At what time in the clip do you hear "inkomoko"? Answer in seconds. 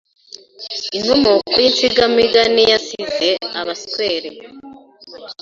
0.97-1.53